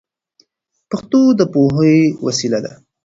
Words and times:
پښتو 0.89 1.21
د 1.39 1.41
پوهې 1.53 1.97
وسیله 2.25 2.59
ده. 2.65 2.73